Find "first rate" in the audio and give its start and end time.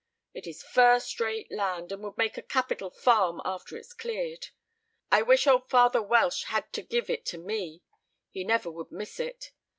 0.63-1.51